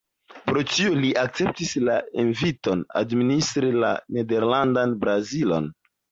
[0.45, 5.69] Pro tio, li akceptis la inviton administri la Nederlandan Brazilon.